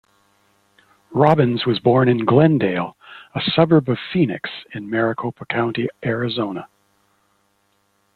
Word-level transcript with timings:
Robbins 1.11 1.67
was 1.67 1.77
born 1.77 2.09
in 2.09 2.25
Glendale, 2.25 2.97
a 3.35 3.39
suburb 3.39 3.87
of 3.87 3.99
Phoenix 4.11 4.49
in 4.73 4.89
Maricopa 4.89 5.45
County, 5.45 5.89
Arizona. 6.03 6.67